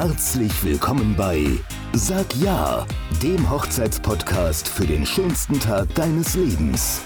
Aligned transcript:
Herzlich 0.00 0.52
willkommen 0.62 1.16
bei 1.16 1.44
Sag 1.92 2.32
Ja, 2.36 2.86
dem 3.20 3.50
Hochzeitspodcast 3.50 4.68
für 4.68 4.86
den 4.86 5.04
schönsten 5.04 5.58
Tag 5.58 5.92
deines 5.96 6.36
Lebens. 6.36 7.00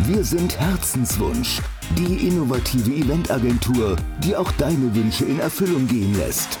Wir 0.00 0.24
sind 0.24 0.58
Herzenswunsch, 0.58 1.60
die 1.96 2.26
innovative 2.26 2.90
Eventagentur, 2.90 3.94
die 4.24 4.34
auch 4.34 4.50
deine 4.58 4.92
Wünsche 4.92 5.24
in 5.24 5.38
Erfüllung 5.38 5.86
gehen 5.86 6.18
lässt. 6.18 6.58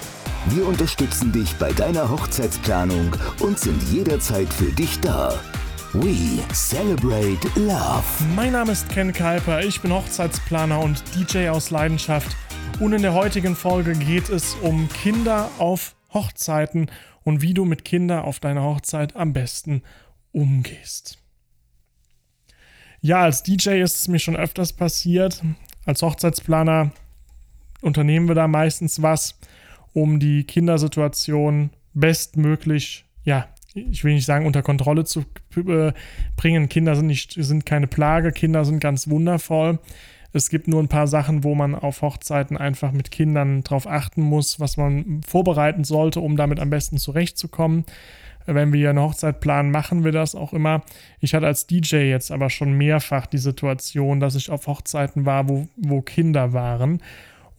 Wir 0.50 0.68
unterstützen 0.68 1.32
dich 1.32 1.52
bei 1.56 1.72
deiner 1.72 2.08
Hochzeitsplanung 2.08 3.16
und 3.40 3.58
sind 3.58 3.82
jederzeit 3.90 4.52
für 4.54 4.70
dich 4.70 5.00
da. 5.00 5.34
We 5.94 6.38
celebrate 6.54 7.40
love. 7.56 8.04
Mein 8.36 8.52
Name 8.52 8.70
ist 8.70 8.88
Ken 8.88 9.12
Kuiper, 9.12 9.64
ich 9.64 9.80
bin 9.80 9.92
Hochzeitsplaner 9.92 10.78
und 10.78 11.02
DJ 11.16 11.48
aus 11.48 11.70
Leidenschaft. 11.70 12.36
Und 12.82 12.94
in 12.94 13.02
der 13.02 13.14
heutigen 13.14 13.54
Folge 13.54 13.92
geht 13.92 14.28
es 14.28 14.56
um 14.56 14.88
Kinder 14.88 15.48
auf 15.58 15.94
Hochzeiten 16.12 16.90
und 17.22 17.40
wie 17.40 17.54
du 17.54 17.64
mit 17.64 17.84
Kindern 17.84 18.24
auf 18.24 18.40
deiner 18.40 18.64
Hochzeit 18.64 19.14
am 19.14 19.32
besten 19.32 19.84
umgehst. 20.32 21.18
Ja, 23.00 23.22
als 23.22 23.44
DJ 23.44 23.80
ist 23.80 24.00
es 24.00 24.08
mir 24.08 24.18
schon 24.18 24.34
öfters 24.34 24.72
passiert. 24.72 25.44
Als 25.84 26.02
Hochzeitsplaner 26.02 26.90
unternehmen 27.82 28.26
wir 28.26 28.34
da 28.34 28.48
meistens 28.48 29.00
was, 29.00 29.38
um 29.92 30.18
die 30.18 30.42
Kindersituation 30.42 31.70
bestmöglich 31.94 33.04
ja, 33.22 33.46
ich 33.74 34.02
will 34.02 34.14
nicht 34.14 34.26
sagen, 34.26 34.44
unter 34.44 34.62
Kontrolle 34.62 35.04
zu 35.04 35.24
äh, 35.54 35.92
bringen. 36.34 36.68
Kinder 36.68 36.96
sind, 36.96 37.06
nicht, 37.06 37.34
sind 37.38 37.64
keine 37.64 37.86
Plage, 37.86 38.32
Kinder 38.32 38.64
sind 38.64 38.80
ganz 38.80 39.08
wundervoll. 39.08 39.78
Es 40.32 40.48
gibt 40.48 40.68
nur 40.68 40.82
ein 40.82 40.88
paar 40.88 41.06
Sachen, 41.06 41.44
wo 41.44 41.54
man 41.54 41.74
auf 41.74 42.02
Hochzeiten 42.02 42.56
einfach 42.56 42.92
mit 42.92 43.10
Kindern 43.10 43.62
drauf 43.62 43.86
achten 43.86 44.22
muss, 44.22 44.60
was 44.60 44.76
man 44.76 45.20
vorbereiten 45.26 45.84
sollte, 45.84 46.20
um 46.20 46.36
damit 46.36 46.60
am 46.60 46.70
besten 46.70 46.98
zurechtzukommen. 46.98 47.84
Wenn 48.46 48.72
wir 48.72 48.90
eine 48.90 49.02
Hochzeit 49.02 49.40
planen, 49.40 49.70
machen 49.70 50.04
wir 50.04 50.10
das 50.10 50.34
auch 50.34 50.52
immer. 50.52 50.82
Ich 51.20 51.34
hatte 51.34 51.46
als 51.46 51.66
DJ 51.66 51.96
jetzt 51.96 52.32
aber 52.32 52.50
schon 52.50 52.72
mehrfach 52.72 53.26
die 53.26 53.38
Situation, 53.38 54.18
dass 54.18 54.34
ich 54.34 54.50
auf 54.50 54.66
Hochzeiten 54.66 55.26
war, 55.26 55.48
wo, 55.48 55.68
wo 55.76 56.00
Kinder 56.00 56.52
waren. 56.52 57.00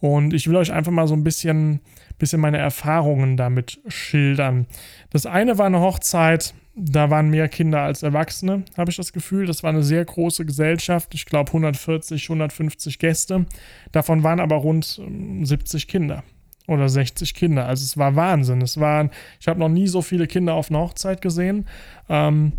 Und 0.00 0.34
ich 0.34 0.46
will 0.46 0.56
euch 0.56 0.72
einfach 0.72 0.92
mal 0.92 1.06
so 1.06 1.14
ein 1.14 1.24
bisschen 1.24 1.80
bisschen 2.18 2.40
meine 2.40 2.58
Erfahrungen 2.58 3.36
damit 3.36 3.80
schildern. 3.86 4.66
Das 5.10 5.26
eine 5.26 5.58
war 5.58 5.66
eine 5.66 5.80
Hochzeit, 5.80 6.54
da 6.76 7.10
waren 7.10 7.30
mehr 7.30 7.48
Kinder 7.48 7.80
als 7.80 8.02
Erwachsene, 8.02 8.64
habe 8.76 8.90
ich 8.90 8.96
das 8.96 9.12
Gefühl. 9.12 9.46
Das 9.46 9.62
war 9.62 9.70
eine 9.70 9.84
sehr 9.84 10.04
große 10.04 10.44
Gesellschaft. 10.44 11.14
Ich 11.14 11.24
glaube 11.24 11.48
140, 11.50 12.24
150 12.24 12.98
Gäste. 12.98 13.46
Davon 13.92 14.22
waren 14.22 14.40
aber 14.40 14.56
rund 14.56 14.84
70 14.84 15.82
ähm, 15.84 15.88
Kinder 15.88 16.24
oder 16.66 16.88
60 16.88 17.34
Kinder. 17.34 17.66
Also 17.66 17.84
es 17.84 17.96
war 17.96 18.16
Wahnsinn. 18.16 18.60
Es 18.60 18.80
waren, 18.80 19.10
ich 19.40 19.46
habe 19.46 19.60
noch 19.60 19.68
nie 19.68 19.86
so 19.86 20.02
viele 20.02 20.26
Kinder 20.26 20.54
auf 20.54 20.70
einer 20.70 20.80
Hochzeit 20.80 21.20
gesehen. 21.20 21.66
Ähm, 22.08 22.52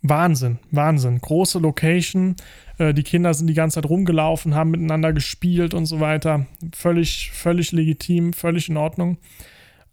Wahnsinn, 0.00 0.58
Wahnsinn. 0.70 1.20
Große 1.20 1.58
Location. 1.58 2.36
Äh, 2.78 2.94
die 2.94 3.02
Kinder 3.02 3.34
sind 3.34 3.48
die 3.48 3.54
ganze 3.54 3.74
Zeit 3.74 3.90
rumgelaufen, 3.90 4.54
haben 4.54 4.70
miteinander 4.70 5.12
gespielt 5.12 5.74
und 5.74 5.84
so 5.84 6.00
weiter. 6.00 6.46
Völlig, 6.74 7.30
völlig 7.32 7.72
legitim, 7.72 8.32
völlig 8.32 8.70
in 8.70 8.78
Ordnung. 8.78 9.18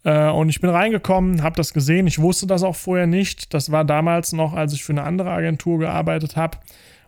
Äh, 0.06 0.30
und 0.30 0.48
ich 0.48 0.60
bin 0.60 0.70
reingekommen, 0.70 1.42
habe 1.42 1.56
das 1.56 1.74
gesehen. 1.74 2.06
Ich 2.06 2.20
wusste 2.20 2.46
das 2.46 2.62
auch 2.62 2.76
vorher 2.76 3.08
nicht. 3.08 3.52
Das 3.52 3.72
war 3.72 3.84
damals 3.84 4.32
noch, 4.32 4.54
als 4.54 4.72
ich 4.72 4.84
für 4.84 4.92
eine 4.92 5.02
andere 5.02 5.30
Agentur 5.30 5.80
gearbeitet 5.80 6.36
habe. 6.36 6.58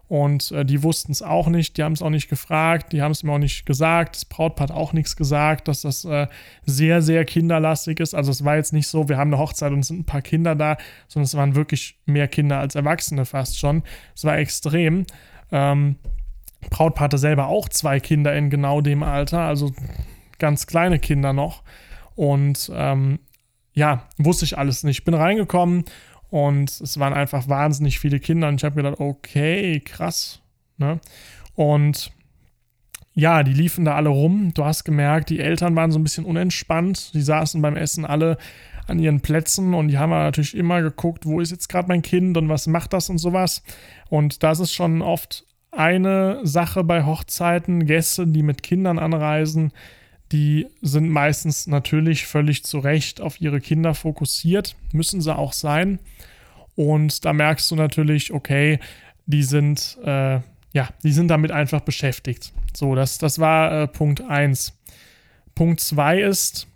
Und 0.09 0.51
äh, 0.51 0.65
die 0.65 0.83
wussten 0.83 1.13
es 1.13 1.23
auch 1.23 1.49
nicht, 1.49 1.77
die 1.77 1.85
haben 1.85 1.93
es 1.93 2.03
auch 2.03 2.11
nicht 2.11 2.29
gefragt, 2.29 2.93
die 2.93 3.03
haben 3.03 3.13
es 3.13 3.23
mir 3.23 3.33
auch 3.33 3.39
nicht 3.39 3.67
gesagt. 3.67 4.17
Das 4.17 4.25
Brautpaar 4.25 4.69
hat 4.69 4.75
auch 4.75 4.95
nichts 4.95 5.17
gesagt, 5.17 5.69
dass 5.69 5.83
das 5.83 6.05
äh, 6.07 6.27
sehr, 6.65 7.01
sehr 7.03 7.25
kinderlastig 7.25 8.01
ist. 8.01 8.15
Also 8.15 8.33
es 8.33 8.45
war 8.45 8.57
jetzt 8.57 8.73
nicht 8.73 8.89
so, 8.89 9.09
wir 9.09 9.17
haben 9.17 9.33
eine 9.33 9.41
Hochzeit 9.41 9.71
und 9.71 9.81
es 9.81 9.89
sind 9.89 10.01
ein 10.01 10.07
paar 10.07 10.23
Kinder 10.23 10.57
da, 10.57 10.77
sondern 11.07 11.25
es 11.25 11.37
waren 11.37 11.55
wirklich 11.55 11.99
mehr 12.05 12.27
Kinder 12.27 12.59
als 12.59 12.75
Erwachsene 12.75 13.27
fast 13.27 13.61
schon. 13.61 13.85
Es 14.17 14.25
war 14.25 14.39
extrem. 14.39 15.05
Ähm, 15.53 15.97
Brautpaar 16.71 17.05
hatte 17.05 17.19
selber 17.19 17.47
auch 17.47 17.69
zwei 17.69 18.01
Kinder 18.01 18.35
in 18.35 18.51
genau 18.51 18.81
dem 18.81 19.05
Alter, 19.05 19.43
also 19.43 19.73
ganz 20.39 20.67
kleine 20.67 20.99
Kinder 20.99 21.33
noch. 21.33 21.63
Und 22.19 22.69
ähm, 22.75 23.21
ja, 23.75 24.03
wusste 24.17 24.45
ich 24.45 24.59
alles 24.59 24.83
nicht. 24.83 25.05
Bin 25.05 25.15
reingekommen 25.15 25.85
und 26.31 26.69
es 26.69 26.99
waren 26.99 27.13
einfach 27.15 27.49
wahnsinnig 27.49 28.01
viele 28.01 28.19
Kinder. 28.19 28.49
Und 28.49 28.57
ich 28.57 28.65
habe 28.65 28.75
gedacht, 28.75 28.99
okay, 28.99 29.79
krass. 29.79 30.43
Ne? 30.79 30.99
Und 31.55 32.11
ja, 33.15 33.45
die 33.45 33.53
liefen 33.53 33.85
da 33.85 33.95
alle 33.95 34.09
rum. 34.09 34.53
Du 34.53 34.65
hast 34.65 34.83
gemerkt, 34.83 35.31
die 35.31 35.39
Eltern 35.39 35.77
waren 35.77 35.93
so 35.93 36.01
ein 36.01 36.03
bisschen 36.03 36.25
unentspannt. 36.25 37.15
Die 37.15 37.23
saßen 37.23 37.63
beim 37.63 37.77
Essen 37.77 38.05
alle 38.05 38.37
an 38.89 38.99
ihren 38.99 39.21
Plätzen 39.21 39.73
und 39.73 39.87
die 39.87 39.99
haben 39.99 40.11
natürlich 40.11 40.57
immer 40.57 40.83
geguckt, 40.83 41.25
wo 41.25 41.41
ist 41.41 41.53
jetzt 41.53 41.69
gerade 41.69 41.87
mein 41.87 42.03
Kind 42.03 42.37
und 42.37 42.49
was 42.49 42.67
macht 42.67 42.95
das 42.95 43.11
und 43.11 43.19
sowas. 43.19 43.63
Und 44.09 44.43
das 44.43 44.59
ist 44.59 44.73
schon 44.73 45.03
oft 45.03 45.47
eine 45.71 46.41
Sache 46.43 46.83
bei 46.83 47.05
Hochzeiten. 47.05 47.87
Gäste, 47.87 48.27
die 48.27 48.43
mit 48.43 48.65
Kindern 48.65 48.99
anreisen, 48.99 49.71
die 50.33 50.67
sind 50.83 51.09
meistens 51.09 51.67
natürlich 51.67 52.27
völlig 52.27 52.65
zu 52.65 52.79
Recht 52.79 53.21
auf 53.21 53.41
ihre 53.41 53.61
Kinder 53.61 53.95
fokussiert, 53.95 54.77
müssen 54.93 55.21
sie 55.21 55.35
auch 55.35 55.53
sein. 55.53 55.99
Und 56.77 57.25
da 57.25 57.33
merkst 57.33 57.71
du 57.71 57.77
natürlich, 57.77 58.33
okay, 58.33 58.79
die 59.27 59.43
sind, 59.43 59.99
äh, 60.05 60.41
ja, 60.73 60.89
die 61.03 61.13
sind 61.13 61.29
damit 61.29 61.51
einfach 61.51 61.81
beschäftigt. 61.81 62.53
So, 62.75 62.95
das, 62.95 63.19
das 63.19 63.39
war 63.39 63.83
äh, 63.83 63.89
Punkt 63.89 64.21
1. 64.21 64.75
Punkt 65.55 65.81
2 65.81 66.21
ist, 66.21 66.69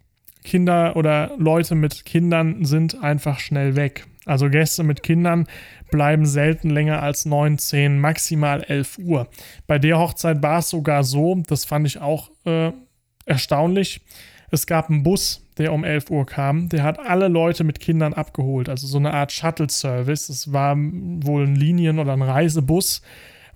Kinder 0.43 0.97
oder 0.97 1.33
Leute 1.39 1.75
mit 1.75 2.05
Kindern 2.05 2.65
sind 2.65 3.01
einfach 3.03 3.39
schnell 3.39 3.77
weg. 3.77 4.07
Also 4.25 4.49
Gäste 4.51 4.83
mit 4.83 5.03
Kindern 5.03 5.47
bleiben 5.91 6.27
selten 6.27 6.71
länger 6.71 7.03
als 7.03 7.25
9, 7.25 7.59
10, 7.59 8.01
maximal 8.01 8.63
11 8.63 8.99
Uhr. 8.99 9.29
Bei 9.67 9.79
der 9.79 9.99
Hochzeit 9.99 10.43
war 10.43 10.61
es 10.61 10.71
sogar 10.71 11.05
so, 11.05 11.43
das 11.47 11.65
fand 11.65 11.87
ich 11.87 12.01
auch 12.01 12.31
äh, 12.45 12.73
erstaunlich. 13.27 14.01
Es 14.51 14.67
gab 14.67 14.91
einen 14.91 15.03
Bus, 15.03 15.43
der 15.59 15.73
um 15.73 15.85
11 15.85 16.11
Uhr 16.11 16.27
kam, 16.27 16.69
der 16.69 16.83
hat 16.83 16.99
alle 16.99 17.29
Leute 17.29 17.65
mit 17.65 17.81
Kindern 17.81 18.15
abgeholt. 18.15 18.69
Also 18.69 18.87
so 18.87 18.99
eine 18.99 19.13
Art 19.13 19.33
Shuttle-Service. 19.33 20.29
Es 20.29 20.53
war 20.53 20.77
wohl 20.77 21.47
ein 21.47 21.57
Linien- 21.57 21.99
oder 21.99 22.13
ein 22.13 22.23
Reisebus, 22.23 23.03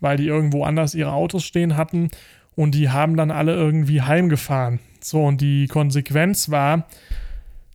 weil 0.01 0.17
die 0.17 0.27
irgendwo 0.27 0.65
anders 0.65 0.95
ihre 0.95 1.13
Autos 1.13 1.45
stehen 1.45 1.77
hatten. 1.77 2.11
Und 2.55 2.75
die 2.75 2.91
haben 2.91 3.17
dann 3.17 3.31
alle 3.31 3.55
irgendwie 3.55 4.03
heimgefahren. 4.03 4.81
So, 5.01 5.25
und 5.25 5.41
die 5.41 5.69
Konsequenz 5.69 6.51
war, 6.51 6.87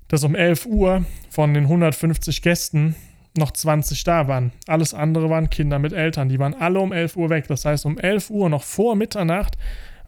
dass 0.08 0.24
um 0.24 0.36
11 0.36 0.66
Uhr 0.66 1.06
von 1.30 1.54
den 1.54 1.64
150 1.64 2.42
Gästen 2.42 2.96
noch 3.38 3.52
20 3.52 4.04
da 4.04 4.28
waren. 4.28 4.52
Alles 4.68 4.94
andere 4.94 5.30
waren 5.30 5.50
Kinder 5.50 5.80
mit 5.80 5.94
Eltern. 5.94 6.30
Die 6.30 6.40
waren 6.40 6.54
alle 6.54 6.80
um 6.80 6.92
11 6.92 7.16
Uhr 7.16 7.30
weg. 7.30 7.48
Das 7.48 7.66
heißt, 7.66 7.86
um 7.86 7.98
11 7.98 8.30
Uhr 8.30 8.50
noch 8.50 8.64
vor 8.64 8.96
Mitternacht 8.96 9.58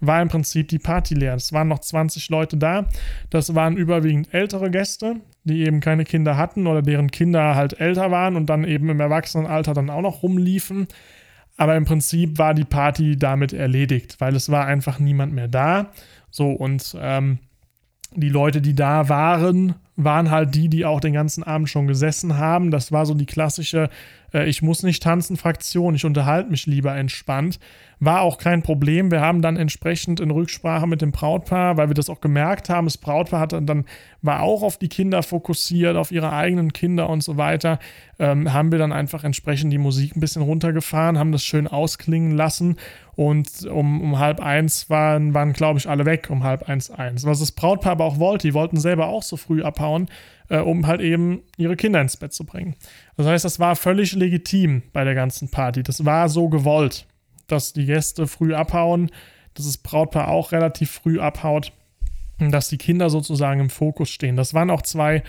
war 0.05 0.21
im 0.21 0.27
Prinzip 0.27 0.67
die 0.67 0.79
Party 0.79 1.13
leer. 1.13 1.35
Es 1.35 1.53
waren 1.53 1.67
noch 1.67 1.79
20 1.79 2.29
Leute 2.29 2.57
da. 2.57 2.87
Das 3.29 3.55
waren 3.55 3.77
überwiegend 3.77 4.33
ältere 4.33 4.69
Gäste, 4.69 5.17
die 5.43 5.61
eben 5.65 5.79
keine 5.79 6.03
Kinder 6.03 6.37
hatten 6.37 6.67
oder 6.67 6.81
deren 6.81 7.11
Kinder 7.11 7.55
halt 7.55 7.79
älter 7.79 8.11
waren 8.11 8.35
und 8.35 8.47
dann 8.47 8.63
eben 8.63 8.89
im 8.89 8.99
Erwachsenenalter 8.99 9.73
dann 9.73 9.89
auch 9.89 10.01
noch 10.01 10.23
rumliefen. 10.23 10.87
Aber 11.57 11.75
im 11.75 11.85
Prinzip 11.85 12.39
war 12.39 12.53
die 12.53 12.65
Party 12.65 13.17
damit 13.17 13.53
erledigt, 13.53 14.15
weil 14.19 14.35
es 14.35 14.49
war 14.49 14.65
einfach 14.65 14.99
niemand 14.99 15.33
mehr 15.33 15.47
da. 15.47 15.91
So 16.31 16.49
und 16.49 16.97
ähm, 16.99 17.39
die 18.15 18.29
Leute, 18.29 18.61
die 18.61 18.75
da 18.75 19.09
waren, 19.09 19.75
waren 19.95 20.31
halt 20.31 20.55
die, 20.55 20.69
die 20.69 20.85
auch 20.85 20.99
den 20.99 21.13
ganzen 21.13 21.43
Abend 21.43 21.69
schon 21.69 21.87
gesessen 21.87 22.37
haben. 22.37 22.71
Das 22.71 22.91
war 22.91 23.05
so 23.05 23.13
die 23.13 23.25
klassische 23.25 23.89
äh, 24.33 24.49
Ich 24.49 24.61
muss 24.61 24.83
nicht 24.83 25.03
tanzen 25.03 25.37
Fraktion, 25.37 25.95
ich 25.95 26.05
unterhalte 26.05 26.49
mich 26.49 26.65
lieber 26.65 26.95
entspannt. 26.95 27.59
War 27.99 28.21
auch 28.21 28.37
kein 28.37 28.63
Problem. 28.63 29.11
Wir 29.11 29.21
haben 29.21 29.41
dann 29.41 29.55
entsprechend 29.55 30.19
in 30.19 30.31
Rücksprache 30.31 30.87
mit 30.87 31.01
dem 31.01 31.11
Brautpaar, 31.11 31.77
weil 31.77 31.89
wir 31.89 31.93
das 31.93 32.09
auch 32.09 32.21
gemerkt 32.21 32.69
haben, 32.69 32.85
das 32.85 32.97
Brautpaar 32.97 33.39
hat 33.39 33.53
dann, 33.53 33.85
war 34.21 34.41
auch 34.41 34.63
auf 34.63 34.77
die 34.77 34.89
Kinder 34.89 35.23
fokussiert, 35.23 35.95
auf 35.95 36.11
ihre 36.11 36.33
eigenen 36.33 36.73
Kinder 36.73 37.09
und 37.09 37.23
so 37.23 37.37
weiter, 37.37 37.79
ähm, 38.19 38.51
haben 38.51 38.71
wir 38.71 38.79
dann 38.79 38.91
einfach 38.91 39.23
entsprechend 39.23 39.71
die 39.71 39.77
Musik 39.77 40.15
ein 40.15 40.19
bisschen 40.19 40.41
runtergefahren, 40.41 41.17
haben 41.17 41.31
das 41.31 41.43
schön 41.43 41.67
ausklingen 41.67 42.31
lassen 42.31 42.77
und 43.15 43.65
um, 43.65 44.01
um 44.01 44.19
halb 44.19 44.39
eins 44.39 44.89
waren, 44.89 45.33
waren 45.33 45.53
glaube 45.53 45.79
ich, 45.79 45.87
alle 45.87 46.05
weg, 46.05 46.29
um 46.29 46.43
halb 46.43 46.67
eins 46.67 46.89
eins. 46.89 47.25
Was 47.25 47.39
das 47.39 47.51
Brautpaar 47.51 47.93
aber 47.93 48.05
auch 48.05 48.19
wollte, 48.19 48.47
die 48.47 48.53
wollten 48.53 48.77
selber 48.77 49.07
auch 49.07 49.23
so 49.23 49.37
früh 49.37 49.61
abhauen, 49.61 50.07
äh, 50.49 50.59
um 50.59 50.87
halt 50.87 51.01
eben 51.01 51.41
ihre 51.57 51.75
Kinder 51.75 52.01
ins 52.01 52.17
Bett 52.17 52.33
zu 52.33 52.45
bringen. 52.45 52.75
Das 53.15 53.27
heißt, 53.27 53.45
das 53.45 53.59
war 53.59 53.75
völlig 53.75 54.13
legitim 54.13 54.83
bei 54.93 55.03
der 55.03 55.15
ganzen 55.15 55.51
Party. 55.51 55.83
Das 55.83 56.05
war 56.05 56.27
so 56.29 56.49
gewollt, 56.49 57.05
dass 57.47 57.73
die 57.73 57.85
Gäste 57.85 58.25
früh 58.25 58.55
abhauen, 58.55 59.11
dass 59.53 59.65
das 59.65 59.77
Brautpaar 59.77 60.29
auch 60.29 60.51
relativ 60.51 60.89
früh 60.89 61.19
abhaut 61.19 61.71
und 62.39 62.51
dass 62.51 62.69
die 62.69 62.77
Kinder 62.77 63.11
sozusagen 63.11 63.59
im 63.59 63.69
Fokus 63.69 64.09
stehen. 64.09 64.35
Das 64.35 64.55
waren 64.55 64.71
auch 64.71 64.81
zwei 64.81 65.23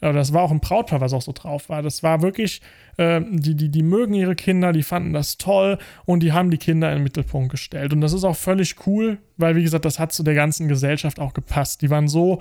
das 0.00 0.32
war 0.32 0.42
auch 0.42 0.50
ein 0.50 0.60
Brautpaar, 0.60 1.00
was 1.00 1.12
auch 1.12 1.22
so 1.22 1.32
drauf 1.32 1.68
war. 1.68 1.82
Das 1.82 2.02
war 2.02 2.22
wirklich, 2.22 2.62
äh, 2.96 3.20
die, 3.30 3.54
die, 3.54 3.68
die 3.68 3.82
mögen 3.82 4.14
ihre 4.14 4.34
Kinder, 4.34 4.72
die 4.72 4.82
fanden 4.82 5.12
das 5.12 5.36
toll 5.36 5.78
und 6.06 6.22
die 6.22 6.32
haben 6.32 6.50
die 6.50 6.58
Kinder 6.58 6.90
in 6.90 6.98
den 6.98 7.04
Mittelpunkt 7.04 7.50
gestellt. 7.50 7.92
Und 7.92 8.00
das 8.00 8.12
ist 8.12 8.24
auch 8.24 8.36
völlig 8.36 8.86
cool, 8.86 9.18
weil, 9.36 9.56
wie 9.56 9.62
gesagt, 9.62 9.84
das 9.84 9.98
hat 9.98 10.12
zu 10.12 10.22
der 10.22 10.34
ganzen 10.34 10.68
Gesellschaft 10.68 11.20
auch 11.20 11.34
gepasst. 11.34 11.82
Die 11.82 11.90
waren 11.90 12.08
so, 12.08 12.40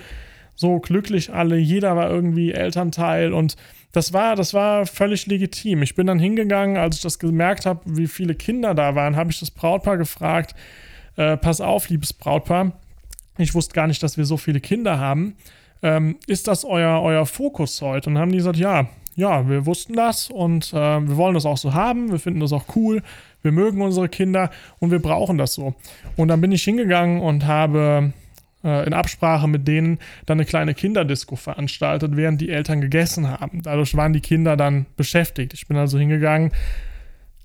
so 0.55 0.79
glücklich 0.79 1.33
alle, 1.33 1.57
jeder 1.57 1.95
war 1.95 2.09
irgendwie 2.09 2.53
Elternteil 2.53 3.33
und 3.33 3.55
das 3.91 4.13
war, 4.13 4.35
das 4.35 4.53
war 4.53 4.85
völlig 4.85 5.25
legitim. 5.25 5.81
Ich 5.81 5.95
bin 5.95 6.07
dann 6.07 6.19
hingegangen, 6.19 6.77
als 6.77 6.97
ich 6.97 7.01
das 7.01 7.17
gemerkt 7.17 7.65
habe, 7.65 7.81
wie 7.85 8.07
viele 8.07 8.35
Kinder 8.35 8.75
da 8.75 8.95
waren, 8.95 9.15
habe 9.15 9.31
ich 9.31 9.39
das 9.39 9.51
Brautpaar 9.51 9.97
gefragt, 9.97 10.55
äh, 11.15 11.37
pass 11.37 11.59
auf, 11.59 11.89
liebes 11.89 12.13
Brautpaar, 12.13 12.73
ich 13.37 13.55
wusste 13.55 13.73
gar 13.73 13.87
nicht, 13.87 14.03
dass 14.03 14.17
wir 14.17 14.25
so 14.25 14.37
viele 14.37 14.59
Kinder 14.59 14.99
haben. 14.99 15.35
Ähm, 15.81 16.17
ist 16.27 16.47
das 16.47 16.65
euer, 16.65 17.01
euer 17.01 17.25
Fokus 17.25 17.81
heute? 17.81 18.09
Und 18.09 18.17
haben 18.17 18.31
die 18.31 18.37
gesagt, 18.37 18.57
ja, 18.57 18.87
ja, 19.15 19.47
wir 19.49 19.65
wussten 19.65 19.93
das 19.93 20.29
und 20.29 20.73
äh, 20.73 20.75
wir 20.75 21.17
wollen 21.17 21.33
das 21.33 21.45
auch 21.45 21.57
so 21.57 21.73
haben, 21.73 22.11
wir 22.11 22.19
finden 22.19 22.39
das 22.39 22.53
auch 22.53 22.75
cool, 22.75 23.01
wir 23.41 23.51
mögen 23.51 23.81
unsere 23.81 24.07
Kinder 24.07 24.49
und 24.79 24.91
wir 24.91 25.01
brauchen 25.01 25.37
das 25.37 25.53
so. 25.53 25.75
Und 26.15 26.29
dann 26.29 26.41
bin 26.41 26.51
ich 26.51 26.63
hingegangen 26.63 27.21
und 27.21 27.45
habe 27.45 28.13
äh, 28.63 28.85
in 28.85 28.93
Absprache 28.93 29.47
mit 29.47 29.67
denen 29.67 29.99
dann 30.25 30.37
eine 30.37 30.45
kleine 30.45 30.73
Kinderdisco 30.73 31.35
veranstaltet, 31.35 32.15
während 32.15 32.41
die 32.41 32.49
Eltern 32.49 32.81
gegessen 32.81 33.29
haben. 33.29 33.61
Dadurch 33.63 33.95
waren 33.95 34.13
die 34.13 34.21
Kinder 34.21 34.57
dann 34.57 34.85
beschäftigt. 34.95 35.53
Ich 35.53 35.67
bin 35.67 35.77
also 35.77 35.97
hingegangen, 35.97 36.51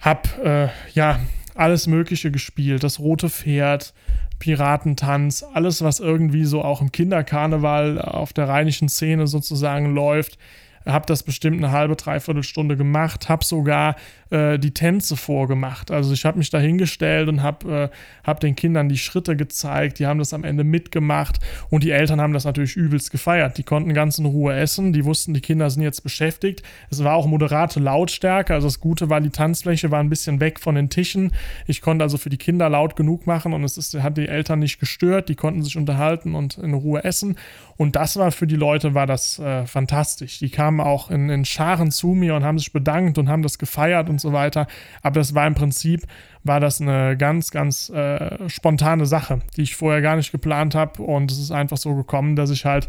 hab 0.01 0.29
äh, 0.45 0.69
ja 0.95 1.21
alles 1.55 1.87
Mögliche 1.87 2.31
gespielt, 2.31 2.83
das 2.83 2.99
rote 2.99 3.31
Pferd, 3.31 3.95
Piratentanz, 4.39 5.45
alles, 5.55 5.83
was 5.83 6.01
irgendwie 6.01 6.45
so 6.45 6.63
auch 6.63 6.81
im 6.81 6.93
Kinderkarneval 6.93 8.01
auf 8.01 8.33
der 8.33 8.49
rheinischen 8.49 8.89
Szene 8.89 9.27
sozusagen 9.27 9.95
läuft 9.95 10.39
habe 10.87 11.07
das 11.07 11.23
bestimmt 11.23 11.59
eine 11.59 11.73
halbe, 11.73 11.97
dreiviertel 11.97 12.43
Stunde 12.43 12.77
gemacht, 12.77 13.29
habe 13.29 13.45
sogar 13.45 13.97
äh, 14.35 14.59
die 14.59 14.75
Tänze 14.75 15.17
vorgemacht. 15.17 15.91
Also 15.91 16.13
ich 16.13 16.25
habe 16.25 16.39
mich 16.39 16.51
da 16.51 16.59
hingestellt 16.59 17.29
und 17.29 17.43
habe 17.43 17.91
äh, 17.93 17.97
hab 18.25 18.41
den 18.41 18.57
Kindern 18.57 18.89
die 18.89 18.99
Schritte 18.99 19.37
gezeigt, 19.37 20.01
die 20.01 20.07
haben 20.07 20.19
das 20.19 20.35
am 20.35 20.43
Ende 20.43 20.65
mitgemacht 20.65 21.39
und 21.71 21.85
die 21.85 21.93
Eltern 21.93 22.21
haben 22.21 22.33
das 22.33 22.45
natürlich 22.45 22.75
übelst 22.75 23.11
gefeiert. 23.11 23.59
Die 23.59 23.63
konnten 23.63 23.95
ganz 23.95 24.19
in 24.19 24.27
Ruhe 24.27 24.55
essen, 24.55 24.93
die 24.93 25.05
wussten, 25.05 25.35
die 25.35 25.41
Kinder 25.41 25.71
sind 25.71 25.83
jetzt 25.83 26.03
beschäftigt. 26.03 26.63
Es 26.91 27.05
war 27.05 27.15
auch 27.15 27.27
moderate 27.27 27.79
Lautstärke, 27.79 28.55
also 28.55 28.67
das 28.67 28.81
Gute 28.81 29.09
war, 29.09 29.21
die 29.21 29.31
Tanzfläche 29.31 29.91
war 29.91 30.01
ein 30.01 30.11
bisschen 30.11 30.41
weg 30.41 30.59
von 30.59 30.75
den 30.75 30.91
Tischen. 30.91 31.33
Ich 31.67 31.81
konnte 31.81 32.03
also 32.03 32.19
für 32.19 32.31
die 32.31 32.39
Kinder 32.39 32.69
laut 32.69 32.97
genug 32.97 33.27
machen 33.27 33.53
und 33.53 33.63
es 33.63 33.79
ist, 33.79 33.95
hat 33.95 34.17
die 34.17 34.29
Eltern 34.29 34.59
nicht 34.59 34.81
gestört, 34.81 35.29
die 35.29 35.37
konnten 35.37 35.63
sich 35.63 35.77
unterhalten 35.77 36.35
und 36.35 36.59
in 36.59 36.75
Ruhe 36.75 37.05
essen. 37.05 37.37
Und 37.77 37.97
das 37.97 38.17
war 38.17 38.33
für 38.33 38.47
die 38.47 38.57
Leute, 38.57 38.95
war 38.95 39.07
das 39.07 39.39
äh, 39.39 39.67
fantastisch. 39.67 40.39
Die 40.39 40.51
kamen 40.51 40.81
auch 40.81 41.11
in, 41.11 41.29
in 41.29 41.45
Scharen 41.45 41.91
zu 41.91 42.09
mir 42.09 42.35
und 42.35 42.45
haben 42.45 42.59
sich 42.59 42.73
bedankt 42.73 43.19
und 43.19 43.29
haben 43.29 43.43
das 43.43 43.59
gefeiert 43.59 44.09
und 44.09 44.21
so 44.25 44.33
weiter. 44.33 44.67
Aber 45.03 45.21
das 45.21 45.35
war 45.35 45.47
im 45.47 45.55
Prinzip, 45.55 46.03
war 46.43 46.59
das 46.59 46.81
eine 46.81 47.17
ganz, 47.17 47.51
ganz 47.51 47.89
äh, 47.91 48.49
spontane 48.49 49.07
Sache, 49.07 49.41
die 49.57 49.63
ich 49.63 49.77
vorher 49.77 50.03
gar 50.03 50.17
nicht 50.17 50.33
geplant 50.33 50.75
habe. 50.75 51.03
Und 51.03 51.31
es 51.31 51.39
ist 51.39 51.53
einfach 51.53 51.77
so 51.77 51.95
gekommen, 51.95 52.35
dass 52.35 52.51
ich 52.51 52.65
halt 52.65 52.89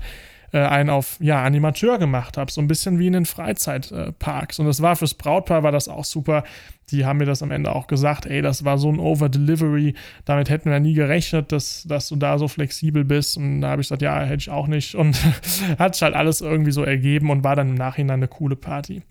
äh, 0.56 0.60
einen 0.60 0.90
auf 0.90 1.18
ja, 1.20 1.44
Animateur 1.44 1.98
gemacht 2.00 2.38
habe, 2.38 2.52
so 2.52 2.62
ein 2.62 2.68
bisschen 2.68 2.98
wie 2.98 3.08
in 3.08 3.14
den 3.14 3.26
Freizeitparks. 3.26 4.58
Und 4.60 4.66
das 4.66 4.82
war 4.82 4.96
fürs 4.96 5.14
Brautpaar 5.14 5.64
war 5.64 5.72
das 5.72 5.90
auch 5.90 6.06
super. 6.06 6.44
Die 6.92 7.06
haben 7.06 7.18
mir 7.18 7.26
das 7.26 7.44
am 7.44 7.52
Ende 7.52 7.76
auch 7.76 7.88
gesagt, 7.88 8.26
ey, 8.26 8.42
das 8.42 8.64
war 8.64 8.78
so 8.78 8.90
ein 8.90 9.00
Over-Delivery, 9.00 9.96
damit 10.24 10.50
hätten 10.50 10.70
wir 10.70 10.80
nie 10.80 10.94
gerechnet, 10.94 11.52
dass, 11.52 11.84
dass 11.84 12.08
du 12.08 12.16
da 12.16 12.38
so 12.38 12.48
flexibel 12.48 13.04
bist. 13.04 13.38
Und 13.38 13.62
da 13.62 13.72
habe 13.72 13.82
ich 13.82 13.88
gesagt, 13.88 14.02
ja, 14.02 14.20
hätte 14.22 14.42
ich 14.42 14.50
auch 14.50 14.68
nicht. 14.68 14.96
Und 14.96 15.18
hat 15.80 15.96
sich 15.96 16.04
halt 16.04 16.16
alles 16.16 16.40
irgendwie 16.42 16.72
so 16.72 16.84
ergeben 16.84 17.32
und 17.32 17.44
war 17.44 17.56
dann 17.56 17.70
im 17.70 17.76
Nachhinein 17.76 18.20
eine 18.20 18.28
coole 18.28 18.56
Party, 18.56 19.02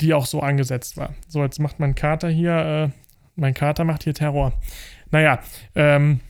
die 0.00 0.14
auch 0.14 0.26
so 0.26 0.40
angesetzt 0.40 0.96
war. 0.96 1.14
So, 1.28 1.42
jetzt 1.42 1.58
macht 1.58 1.80
mein 1.80 1.94
Kater 1.94 2.28
hier, 2.28 2.56
äh, 2.56 2.88
mein 3.36 3.54
Kater 3.54 3.84
macht 3.84 4.04
hier 4.04 4.14
Terror. 4.14 4.52
Naja, 5.10 5.40
ähm, 5.74 6.20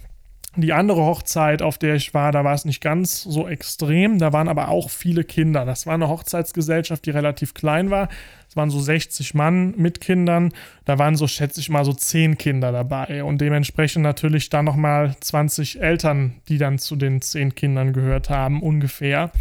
die 0.59 0.73
andere 0.73 1.03
Hochzeit, 1.03 1.61
auf 1.61 1.77
der 1.77 1.97
ich 1.97 2.15
war, 2.15 2.33
da 2.33 2.43
war 2.43 2.55
es 2.55 2.65
nicht 2.65 2.81
ganz 2.81 3.23
so 3.23 3.47
extrem. 3.47 4.19
Da 4.19 4.33
waren 4.33 4.49
aber 4.49 4.69
auch 4.69 4.89
viele 4.89 5.23
Kinder. 5.23 5.67
Das 5.67 5.87
war 5.87 5.95
eine 5.95 6.09
Hochzeitsgesellschaft, 6.09 7.05
die 7.05 7.11
relativ 7.11 7.53
klein 7.53 7.91
war. 7.91 8.09
Es 8.49 8.57
waren 8.57 8.71
so 8.71 8.81
60 8.81 9.35
Mann 9.35 9.75
mit 9.77 10.01
Kindern. 10.01 10.53
Da 10.87 10.99
waren 10.99 11.17
so, 11.17 11.27
schätze 11.27 11.61
ich 11.61 11.69
mal, 11.69 11.85
so 11.85 11.93
10 11.93 12.39
Kinder 12.39 12.73
dabei. 12.73 13.23
Und 13.23 13.43
dementsprechend 13.43 14.03
natürlich 14.03 14.49
dann 14.49 14.65
nochmal 14.65 15.15
20 15.21 15.83
Eltern, 15.83 16.37
die 16.49 16.57
dann 16.57 16.79
zu 16.79 16.97
den 16.97 17.21
10 17.21 17.55
Kindern 17.55 17.93
gehört 17.93 18.31
haben, 18.31 18.63
ungefähr. 18.63 19.33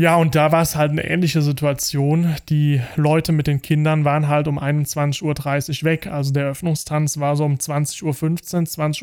Ja, 0.00 0.14
und 0.14 0.36
da 0.36 0.52
war 0.52 0.62
es 0.62 0.76
halt 0.76 0.92
eine 0.92 1.04
ähnliche 1.04 1.42
Situation. 1.42 2.36
Die 2.48 2.80
Leute 2.94 3.32
mit 3.32 3.48
den 3.48 3.62
Kindern 3.62 4.04
waren 4.04 4.28
halt 4.28 4.46
um 4.46 4.56
21.30 4.56 5.24
Uhr 5.24 5.84
weg. 5.84 6.06
Also 6.06 6.32
der 6.32 6.44
Eröffnungstanz 6.44 7.18
war 7.18 7.34
so 7.34 7.44
um 7.44 7.56
20.15 7.56 8.04
Uhr, 8.04 8.12
20.30 8.12 9.02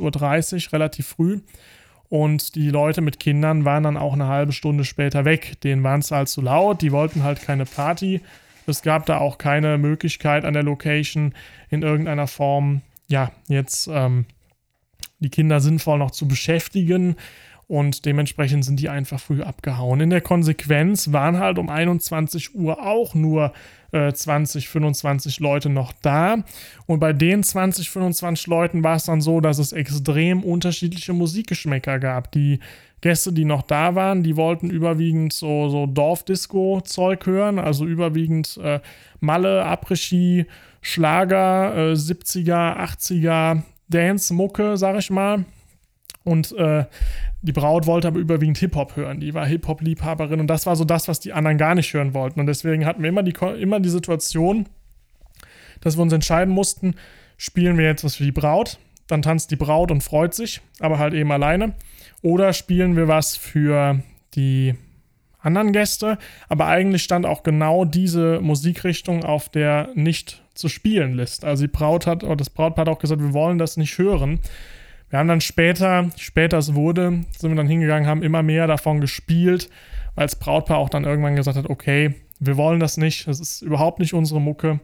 Uhr, 0.67 0.73
relativ 0.73 1.07
früh. 1.07 1.41
Und 2.07 2.55
die 2.55 2.69
Leute 2.69 3.01
mit 3.01 3.19
Kindern 3.19 3.65
waren 3.65 3.83
dann 3.83 3.97
auch 3.97 4.13
eine 4.13 4.27
halbe 4.27 4.53
Stunde 4.53 4.85
später 4.85 5.25
weg. 5.25 5.59
Denen 5.65 5.83
waren 5.83 5.99
es 5.99 6.11
halt 6.11 6.29
zu 6.29 6.39
laut, 6.39 6.81
die 6.81 6.93
wollten 6.93 7.23
halt 7.23 7.41
keine 7.41 7.65
Party. 7.65 8.21
Es 8.65 8.81
gab 8.81 9.05
da 9.05 9.17
auch 9.17 9.37
keine 9.37 9.77
Möglichkeit 9.77 10.45
an 10.45 10.53
der 10.53 10.63
Location 10.63 11.33
in 11.69 11.81
irgendeiner 11.81 12.27
Form, 12.27 12.83
ja, 13.07 13.31
jetzt 13.49 13.89
ähm, 13.91 14.25
die 15.19 15.29
Kinder 15.29 15.59
sinnvoll 15.59 15.99
noch 15.99 16.11
zu 16.11 16.25
beschäftigen 16.25 17.17
und 17.67 18.05
dementsprechend 18.05 18.63
sind 18.63 18.79
die 18.79 18.89
einfach 18.89 19.19
früh 19.19 19.41
abgehauen. 19.41 19.99
In 19.99 20.11
der 20.11 20.21
Konsequenz 20.21 21.11
waren 21.11 21.39
halt 21.39 21.57
um 21.57 21.69
21 21.69 22.53
Uhr 22.55 22.85
auch 22.85 23.15
nur 23.15 23.53
äh, 23.91 24.13
20, 24.13 24.69
25 24.69 25.39
Leute 25.39 25.69
noch 25.69 25.91
da. 26.01 26.43
Und 26.85 26.99
bei 26.99 27.13
den 27.13 27.43
20, 27.43 27.89
25 27.89 28.47
Leuten 28.47 28.83
war 28.83 28.97
es 28.97 29.05
dann 29.05 29.21
so, 29.21 29.41
dass 29.41 29.57
es 29.57 29.71
extrem 29.73 30.43
unterschiedliche 30.43 31.13
Musikgeschmäcker 31.13 31.99
gab. 31.99 32.31
Die 32.31 32.59
Gäste, 33.01 33.33
die 33.33 33.45
noch 33.45 33.63
da 33.63 33.95
waren, 33.95 34.23
die 34.23 34.35
wollten 34.35 34.69
überwiegend 34.69 35.33
so, 35.33 35.69
so 35.69 35.85
Dorfdisco-Zeug 35.85 37.25
hören, 37.25 37.59
also 37.59 37.85
überwiegend 37.85 38.57
äh, 38.63 38.79
Malle, 39.19 39.65
Après-Ski, 39.65 40.45
Schlager, 40.81 41.75
äh, 41.75 41.93
70er, 41.93 42.77
80er, 42.77 43.61
Dance-Mucke, 43.89 44.77
sag 44.77 44.97
ich 44.97 45.09
mal. 45.09 45.45
Und 46.25 46.51
äh, 46.57 46.85
die 47.41 47.53
Braut 47.53 47.85
wollte 47.85 48.09
aber 48.09 48.19
überwiegend 48.19 48.57
Hip-Hop 48.57 48.95
hören. 48.95 49.19
Die 49.19 49.33
war 49.33 49.45
Hip-Hop-Liebhaberin 49.45 50.39
und 50.39 50.47
das 50.47 50.65
war 50.65 50.75
so 50.75 50.83
das, 50.83 51.07
was 51.07 51.19
die 51.19 51.31
anderen 51.31 51.57
gar 51.57 51.75
nicht 51.75 51.93
hören 51.93 52.13
wollten. 52.13 52.39
Und 52.39 52.47
deswegen 52.47 52.85
hatten 52.85 53.03
wir 53.03 53.09
immer 53.09 53.23
die, 53.23 53.35
immer 53.61 53.79
die 53.79 53.89
Situation, 53.89 54.67
dass 55.81 55.97
wir 55.97 56.01
uns 56.01 56.11
entscheiden 56.11 56.53
mussten, 56.53 56.95
spielen 57.37 57.77
wir 57.77 57.85
jetzt 57.85 58.03
was 58.03 58.15
für 58.15 58.23
die 58.23 58.31
Braut, 58.31 58.79
dann 59.07 59.21
tanzt 59.21 59.51
die 59.51 59.55
Braut 59.55 59.91
und 59.91 60.01
freut 60.01 60.33
sich, 60.33 60.61
aber 60.79 60.97
halt 60.97 61.13
eben 61.13 61.31
alleine. 61.31 61.73
Oder 62.23 62.53
spielen 62.53 62.95
wir 62.95 63.07
was 63.07 63.37
für 63.37 64.01
die 64.33 64.73
anderen 65.39 65.73
Gäste, 65.73 66.17
aber 66.49 66.65
eigentlich 66.65 67.03
stand 67.03 67.27
auch 67.27 67.43
genau 67.43 67.85
diese 67.85 68.39
Musikrichtung 68.41 69.23
auf 69.23 69.47
der 69.49 69.89
nicht 69.93 70.41
zu 70.55 70.69
spielen 70.69 71.13
List. 71.13 71.45
Also 71.45 71.65
die 71.65 71.71
Braut 71.71 72.07
hat, 72.07 72.23
oder 72.23 72.37
das 72.37 72.49
Brautpaar 72.49 72.87
hat 72.87 72.89
auch 72.89 72.99
gesagt, 72.99 73.21
wir 73.21 73.33
wollen 73.33 73.59
das 73.59 73.77
nicht 73.77 73.97
hören. 73.99 74.39
Wir 75.15 75.19
haben 75.19 75.29
dann 75.29 75.39
später, 75.39 76.09
später 76.17 76.57
es 76.57 76.75
wurde, 76.75 77.23
sind 77.37 77.49
wir 77.49 77.55
dann 77.55 77.69
hingegangen, 77.69 78.05
haben 78.05 78.21
immer 78.21 78.43
mehr 78.43 78.67
davon 78.67 78.99
gespielt, 78.99 79.69
weil 80.15 80.25
das 80.25 80.35
Brautpaar 80.35 80.77
auch 80.77 80.89
dann 80.89 81.05
irgendwann 81.05 81.37
gesagt 81.37 81.57
hat, 81.57 81.69
okay, 81.69 82.15
wir 82.41 82.57
wollen 82.57 82.81
das 82.81 82.97
nicht, 82.97 83.25
das 83.25 83.39
ist 83.39 83.61
überhaupt 83.61 83.99
nicht 83.99 84.13
unsere 84.13 84.41
Mucke, 84.41 84.81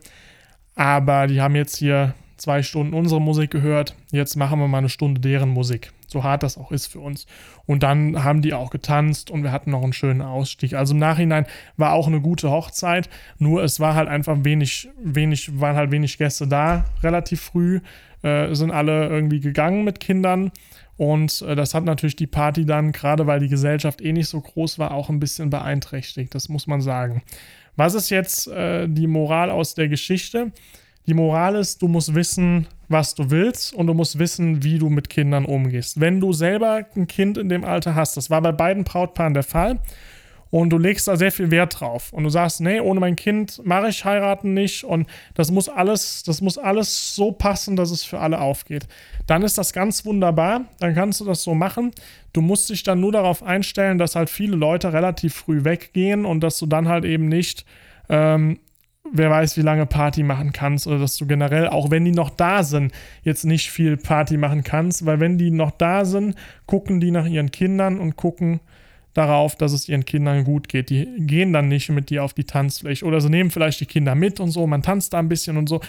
aber 0.74 1.28
die 1.28 1.42
haben 1.42 1.58
jetzt 1.58 1.76
hier 1.76 2.14
zwei 2.42 2.64
Stunden 2.64 2.94
unsere 2.94 3.22
Musik 3.22 3.52
gehört, 3.52 3.96
jetzt 4.12 4.36
machen 4.36 4.60
wir 4.60 4.68
mal 4.68 4.80
eine 4.80 4.90
Stunde 4.90 5.22
deren 5.22 5.50
Musik. 5.50 5.94
So 6.08 6.24
hart 6.24 6.44
das 6.44 6.58
auch 6.58 6.72
ist 6.72 6.88
für 6.88 7.00
uns. 7.00 7.26
Und 7.66 7.84
dann 7.84 8.24
haben 8.24 8.42
die 8.42 8.54
auch 8.54 8.70
getanzt 8.70 9.32
und 9.32 9.44
wir 9.44 9.52
hatten 9.52 9.72
noch 9.72 9.84
einen 9.84 9.94
schönen 9.94 10.22
Ausstieg. 10.22 10.74
Also 10.74 10.94
im 10.94 11.00
Nachhinein 11.00 11.46
war 11.78 11.94
auch 11.94 12.08
eine 12.08 12.20
gute 12.20 12.52
Hochzeit, 12.52 13.10
nur 13.40 13.64
es 13.64 13.80
war 13.80 13.96
halt 13.96 14.10
einfach 14.10 14.38
wenig, 14.42 14.90
wenig, 15.02 15.60
waren 15.60 15.76
halt 15.76 15.92
wenig 15.92 16.18
Gäste 16.18 16.48
da, 16.48 16.86
relativ 17.02 17.42
früh 17.42 17.80
äh, 18.24 18.54
sind 18.54 18.72
alle 18.72 19.08
irgendwie 19.08 19.40
gegangen 19.40 19.84
mit 19.84 20.00
Kindern. 20.00 20.52
Und 20.98 21.42
äh, 21.42 21.56
das 21.56 21.74
hat 21.74 21.84
natürlich 21.84 22.16
die 22.16 22.28
Party 22.28 22.66
dann, 22.66 22.92
gerade 22.92 23.26
weil 23.26 23.40
die 23.40 23.50
Gesellschaft 23.50 24.02
eh 24.02 24.14
nicht 24.14 24.28
so 24.28 24.40
groß 24.40 24.78
war, 24.78 24.92
auch 24.92 25.10
ein 25.10 25.20
bisschen 25.20 25.50
beeinträchtigt. 25.50 26.36
Das 26.36 26.50
muss 26.50 26.68
man 26.68 26.82
sagen. 26.82 27.24
Was 27.76 27.94
ist 27.94 28.10
jetzt 28.10 28.48
äh, 28.48 28.88
die 28.88 29.08
Moral 29.08 29.50
aus 29.50 29.74
der 29.74 29.88
Geschichte? 29.88 30.52
Die 31.08 31.14
Moral 31.14 31.56
ist, 31.56 31.82
du 31.82 31.88
musst 31.88 32.14
wissen, 32.14 32.68
was 32.88 33.16
du 33.16 33.32
willst 33.32 33.74
und 33.74 33.88
du 33.88 33.94
musst 33.94 34.20
wissen, 34.20 34.64
wie 34.64 34.78
du 34.78 34.90
mit 34.90 35.10
Kindern 35.10 35.46
umgehst. 35.46 36.00
Wenn 36.00 36.20
du 36.20 36.34
selber 36.34 36.86
ein 36.96 37.08
Kind 37.08 37.38
in 37.38 37.50
dem 37.50 37.64
Alter 37.64 37.96
hast, 37.96 38.18
das 38.18 38.30
war 38.30 38.42
bei 38.42 38.52
beiden 38.52 38.84
Brautpaaren 38.84 39.34
der 39.34 39.44
Fall, 39.44 39.80
und 40.52 40.70
du 40.70 40.78
legst 40.78 41.08
da 41.08 41.16
sehr 41.16 41.32
viel 41.32 41.50
Wert 41.50 41.80
drauf 41.80 42.12
und 42.12 42.26
du 42.26 42.30
sagst, 42.30 42.60
nee, 42.60 42.80
ohne 42.82 43.00
mein 43.00 43.16
Kind 43.16 43.62
mache 43.66 43.88
ich 43.88 44.04
heiraten 44.06 44.54
nicht 44.54 44.84
und 44.84 45.08
das 45.34 45.50
muss 45.50 45.70
alles, 45.70 46.24
das 46.24 46.42
muss 46.42 46.58
alles 46.58 47.16
so 47.16 47.32
passen, 47.32 47.78
dass 47.78 47.90
es 47.90 48.04
für 48.04 48.20
alle 48.20 48.40
aufgeht. 48.40 48.86
Dann 49.28 49.44
ist 49.44 49.58
das 49.58 49.72
ganz 49.72 50.06
wunderbar, 50.06 50.66
dann 50.80 50.94
kannst 50.94 51.22
du 51.22 51.26
das 51.26 51.42
so 51.42 51.56
machen. 51.56 51.92
Du 52.34 52.42
musst 52.42 52.70
dich 52.70 52.84
dann 52.84 53.00
nur 53.00 53.14
darauf 53.14 53.44
einstellen, 53.44 53.98
dass 53.98 54.16
halt 54.16 54.30
viele 54.30 54.58
Leute 54.58 54.92
relativ 54.92 55.34
früh 55.34 55.64
weggehen 55.64 56.26
und 56.26 56.42
dass 56.42 56.60
du 56.60 56.66
dann 56.66 56.90
halt 56.90 57.06
eben 57.06 57.30
nicht 57.30 57.66
ähm, 58.10 58.60
wer 59.14 59.30
weiß, 59.30 59.58
wie 59.58 59.62
lange 59.62 59.86
Party 59.86 60.24
machen 60.24 60.54
kannst 60.54 60.88
oder 60.88 61.00
dass 61.00 61.18
du 61.18 61.26
generell, 61.26 61.68
auch 61.68 61.92
wenn 61.92 62.06
die 62.06 62.12
noch 62.12 62.30
da 62.30 62.64
sind, 62.64 62.92
jetzt 63.24 63.44
nicht 63.44 63.72
viel 63.72 63.98
Party 63.98 64.38
machen 64.38 64.64
kannst, 64.64 65.06
weil 65.06 65.20
wenn 65.20 65.38
die 65.38 65.52
noch 65.52 65.72
da 65.72 66.06
sind, 66.06 66.36
gucken 66.66 67.00
die 67.00 67.12
nach 67.12 67.26
ihren 67.26 67.52
Kindern 67.52 68.00
und 68.00 68.16
gucken 68.16 68.62
darauf, 69.14 69.56
dass 69.56 69.74
es 69.74 69.90
ihren 69.90 70.06
Kindern 70.06 70.44
gut 70.44 70.70
geht. 70.70 70.90
Die 70.90 71.08
gehen 71.20 71.54
dann 71.54 71.68
nicht 71.68 71.90
mit 71.90 72.10
dir 72.10 72.24
auf 72.24 72.34
die 72.34 72.46
Tanzfläche 72.46 73.06
oder 73.06 73.20
sie 73.20 73.30
nehmen 73.30 73.52
vielleicht 73.52 73.80
die 73.82 73.86
Kinder 73.86 74.16
mit 74.16 74.40
und 74.40 74.52
so, 74.52 74.66
man 74.68 74.82
tanzt 74.82 75.14
da 75.14 75.20
ein 75.20 75.30
bisschen 75.30 75.58
und 75.58 75.68
so. 75.68 75.82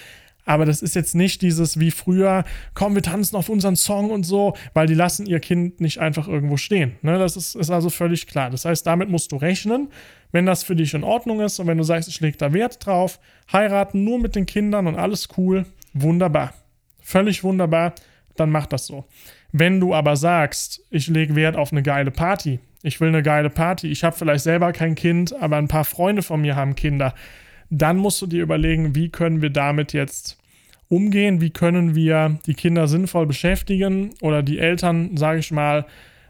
Aber 0.44 0.64
das 0.64 0.82
ist 0.82 0.96
jetzt 0.96 1.14
nicht 1.14 1.40
dieses 1.42 1.78
wie 1.78 1.90
früher, 1.90 2.44
komm, 2.74 2.94
wir 2.94 3.02
tanzen 3.02 3.36
auf 3.36 3.48
unseren 3.48 3.76
Song 3.76 4.10
und 4.10 4.24
so, 4.24 4.54
weil 4.74 4.86
die 4.86 4.94
lassen 4.94 5.26
ihr 5.26 5.38
Kind 5.38 5.80
nicht 5.80 5.98
einfach 5.98 6.26
irgendwo 6.26 6.56
stehen. 6.56 6.96
Ne? 7.02 7.18
Das 7.18 7.36
ist, 7.36 7.54
ist 7.54 7.70
also 7.70 7.90
völlig 7.90 8.26
klar. 8.26 8.50
Das 8.50 8.64
heißt, 8.64 8.86
damit 8.86 9.08
musst 9.08 9.30
du 9.30 9.36
rechnen, 9.36 9.88
wenn 10.32 10.46
das 10.46 10.64
für 10.64 10.74
dich 10.74 10.94
in 10.94 11.04
Ordnung 11.04 11.40
ist 11.40 11.60
und 11.60 11.68
wenn 11.68 11.78
du 11.78 11.84
sagst, 11.84 12.08
ich 12.08 12.20
lege 12.20 12.36
da 12.36 12.52
Wert 12.52 12.84
drauf, 12.84 13.20
heiraten 13.52 14.02
nur 14.02 14.18
mit 14.18 14.34
den 14.34 14.46
Kindern 14.46 14.86
und 14.86 14.96
alles 14.96 15.28
cool, 15.36 15.66
wunderbar. 15.92 16.54
Völlig 17.00 17.44
wunderbar, 17.44 17.94
dann 18.36 18.50
mach 18.50 18.66
das 18.66 18.86
so. 18.86 19.04
Wenn 19.52 19.78
du 19.78 19.94
aber 19.94 20.16
sagst, 20.16 20.82
ich 20.90 21.08
lege 21.08 21.36
Wert 21.36 21.56
auf 21.56 21.72
eine 21.72 21.82
geile 21.82 22.10
Party, 22.10 22.58
ich 22.82 23.00
will 23.00 23.08
eine 23.08 23.22
geile 23.22 23.50
Party, 23.50 23.88
ich 23.88 24.02
habe 24.02 24.16
vielleicht 24.16 24.42
selber 24.42 24.72
kein 24.72 24.94
Kind, 24.94 25.34
aber 25.40 25.56
ein 25.56 25.68
paar 25.68 25.84
Freunde 25.84 26.22
von 26.22 26.40
mir 26.40 26.56
haben 26.56 26.74
Kinder, 26.74 27.14
dann 27.74 27.96
musst 27.96 28.20
du 28.20 28.26
dir 28.26 28.42
überlegen, 28.42 28.94
wie 28.94 29.08
können 29.08 29.40
wir 29.40 29.48
damit 29.50 29.94
jetzt 29.94 30.38
umgehen, 30.88 31.40
wie 31.40 31.50
können 31.50 31.94
wir 31.94 32.38
die 32.46 32.52
Kinder 32.52 32.86
sinnvoll 32.86 33.26
beschäftigen 33.26 34.10
oder 34.20 34.42
die 34.42 34.58
Eltern, 34.58 35.16
sage 35.16 35.38
ich 35.38 35.50
mal, 35.50 35.86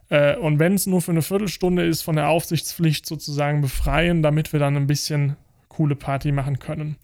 äh, 0.08 0.36
und 0.36 0.60
wenn 0.60 0.74
es 0.74 0.86
nur 0.86 1.02
für 1.02 1.10
eine 1.10 1.22
Viertelstunde 1.22 1.84
ist, 1.84 2.02
von 2.02 2.14
der 2.14 2.28
Aufsichtspflicht 2.28 3.06
sozusagen 3.06 3.60
befreien, 3.60 4.22
damit 4.22 4.52
wir 4.52 4.60
dann 4.60 4.76
ein 4.76 4.86
bisschen 4.86 5.36
coole 5.72 5.96
Party 5.96 6.32
machen 6.32 6.58
können. 6.58 6.96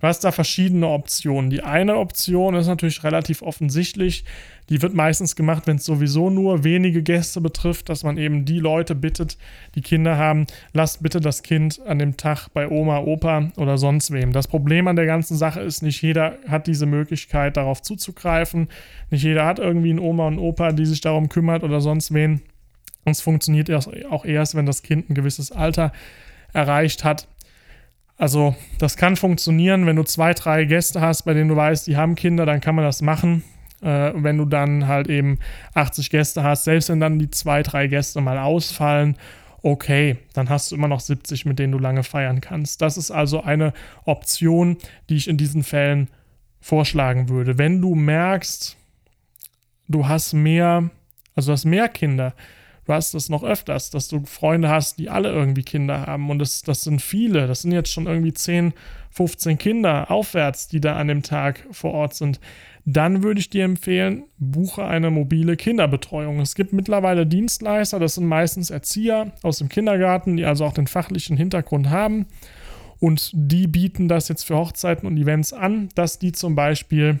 Du 0.00 0.06
hast 0.06 0.20
da 0.24 0.30
verschiedene 0.30 0.88
Optionen. 0.88 1.48
Die 1.48 1.62
eine 1.62 1.96
Option 1.96 2.54
ist 2.54 2.66
natürlich 2.66 3.02
relativ 3.02 3.40
offensichtlich. 3.42 4.24
Die 4.68 4.82
wird 4.82 4.94
meistens 4.94 5.36
gemacht, 5.36 5.66
wenn 5.66 5.76
es 5.76 5.84
sowieso 5.84 6.28
nur 6.28 6.64
wenige 6.64 7.02
Gäste 7.02 7.40
betrifft, 7.40 7.88
dass 7.88 8.02
man 8.02 8.18
eben 8.18 8.44
die 8.44 8.58
Leute 8.58 8.94
bittet, 8.94 9.38
die 9.74 9.80
Kinder 9.80 10.18
haben, 10.18 10.46
lasst 10.72 11.02
bitte 11.02 11.20
das 11.20 11.42
Kind 11.42 11.80
an 11.86 11.98
dem 11.98 12.16
Tag 12.16 12.48
bei 12.52 12.68
Oma, 12.68 12.98
Opa 12.98 13.52
oder 13.56 13.78
sonst 13.78 14.10
wem. 14.10 14.32
Das 14.32 14.48
Problem 14.48 14.86
an 14.88 14.96
der 14.96 15.06
ganzen 15.06 15.36
Sache 15.36 15.60
ist, 15.60 15.82
nicht 15.82 16.02
jeder 16.02 16.38
hat 16.46 16.66
diese 16.66 16.86
Möglichkeit, 16.86 17.56
darauf 17.56 17.80
zuzugreifen. 17.80 18.68
Nicht 19.10 19.22
jeder 19.22 19.46
hat 19.46 19.58
irgendwie 19.58 19.90
einen 19.90 20.00
Oma 20.00 20.26
und 20.26 20.38
Opa, 20.38 20.72
die 20.72 20.86
sich 20.86 21.00
darum 21.00 21.28
kümmert 21.28 21.62
oder 21.62 21.80
sonst 21.80 22.12
wen. 22.12 22.42
Und 23.04 23.12
es 23.12 23.20
funktioniert 23.20 23.70
auch 24.10 24.24
erst, 24.24 24.56
wenn 24.56 24.66
das 24.66 24.82
Kind 24.82 25.08
ein 25.08 25.14
gewisses 25.14 25.52
Alter 25.52 25.92
erreicht 26.52 27.04
hat. 27.04 27.28
Also 28.18 28.56
das 28.78 28.96
kann 28.96 29.16
funktionieren, 29.16 29.86
wenn 29.86 29.96
du 29.96 30.02
zwei, 30.02 30.32
drei 30.32 30.64
Gäste 30.64 31.00
hast, 31.00 31.22
bei 31.22 31.34
denen 31.34 31.48
du 31.48 31.56
weißt, 31.56 31.86
die 31.86 31.96
haben 31.96 32.14
Kinder, 32.14 32.46
dann 32.46 32.60
kann 32.60 32.74
man 32.74 32.84
das 32.84 33.02
machen. 33.02 33.44
Äh, 33.82 34.12
wenn 34.14 34.38
du 34.38 34.46
dann 34.46 34.86
halt 34.86 35.08
eben 35.08 35.38
80 35.74 36.10
Gäste 36.10 36.42
hast, 36.42 36.64
selbst 36.64 36.88
wenn 36.88 37.00
dann 37.00 37.18
die 37.18 37.30
zwei, 37.30 37.62
drei 37.62 37.88
Gäste 37.88 38.20
mal 38.22 38.38
ausfallen, 38.38 39.16
okay, 39.62 40.16
dann 40.32 40.48
hast 40.48 40.70
du 40.70 40.76
immer 40.76 40.88
noch 40.88 41.00
70, 41.00 41.44
mit 41.44 41.58
denen 41.58 41.72
du 41.72 41.78
lange 41.78 42.04
feiern 42.04 42.40
kannst. 42.40 42.80
Das 42.80 42.96
ist 42.96 43.10
also 43.10 43.42
eine 43.42 43.74
Option, 44.04 44.78
die 45.08 45.16
ich 45.16 45.28
in 45.28 45.36
diesen 45.36 45.62
Fällen 45.62 46.08
vorschlagen 46.60 47.28
würde. 47.28 47.58
Wenn 47.58 47.82
du 47.82 47.94
merkst, 47.94 48.76
du 49.88 50.08
hast 50.08 50.32
mehr, 50.32 50.90
also 51.34 51.48
du 51.48 51.52
hast 51.52 51.64
mehr 51.64 51.88
Kinder, 51.88 52.34
du 52.86 52.92
hast 52.92 53.14
das 53.14 53.28
noch 53.28 53.42
öfters, 53.42 53.90
dass 53.90 54.08
du 54.08 54.24
Freunde 54.24 54.68
hast, 54.68 54.98
die 54.98 55.10
alle 55.10 55.30
irgendwie 55.30 55.62
Kinder 55.62 56.06
haben. 56.06 56.30
Und 56.30 56.38
das, 56.38 56.62
das 56.62 56.82
sind 56.82 57.02
viele. 57.02 57.46
Das 57.46 57.62
sind 57.62 57.72
jetzt 57.72 57.92
schon 57.92 58.06
irgendwie 58.06 58.32
10, 58.32 58.72
15 59.10 59.58
Kinder 59.58 60.10
aufwärts, 60.10 60.68
die 60.68 60.80
da 60.80 60.96
an 60.96 61.08
dem 61.08 61.22
Tag 61.22 61.66
vor 61.72 61.92
Ort 61.92 62.14
sind. 62.14 62.40
Dann 62.84 63.24
würde 63.24 63.40
ich 63.40 63.50
dir 63.50 63.64
empfehlen, 63.64 64.24
buche 64.38 64.84
eine 64.84 65.10
mobile 65.10 65.56
Kinderbetreuung. 65.56 66.38
Es 66.40 66.54
gibt 66.54 66.72
mittlerweile 66.72 67.26
Dienstleister, 67.26 67.98
das 67.98 68.14
sind 68.14 68.26
meistens 68.26 68.70
Erzieher 68.70 69.32
aus 69.42 69.58
dem 69.58 69.68
Kindergarten, 69.68 70.36
die 70.36 70.44
also 70.44 70.64
auch 70.64 70.72
den 70.72 70.86
fachlichen 70.86 71.36
Hintergrund 71.36 71.90
haben. 71.90 72.26
Und 73.00 73.32
die 73.34 73.66
bieten 73.66 74.06
das 74.06 74.28
jetzt 74.28 74.44
für 74.44 74.56
Hochzeiten 74.56 75.06
und 75.06 75.16
Events 75.16 75.52
an, 75.52 75.88
dass 75.96 76.20
die 76.20 76.30
zum 76.30 76.54
Beispiel 76.54 77.18